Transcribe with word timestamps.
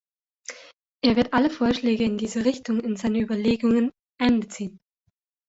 Er 1.05 1.15
wird 1.15 1.31
alle 1.31 1.51
Vorschläge 1.51 2.05
in 2.05 2.17
diese 2.17 2.43
Richtung 2.43 2.79
in 2.79 2.95
seine 2.95 3.19
Überlegungen 3.19 3.91
einbeziehen. 4.19 4.79